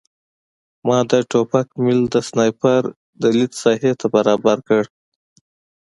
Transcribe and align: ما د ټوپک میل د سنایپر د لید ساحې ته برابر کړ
ما 0.87 0.99
د 1.11 1.11
ټوپک 1.31 1.67
میل 1.83 2.01
د 2.13 2.15
سنایپر 2.29 2.81
د 3.21 3.23
لید 3.37 3.51
ساحې 3.61 3.91
ته 3.99 4.05
برابر 4.15 4.57
کړ 4.67 4.83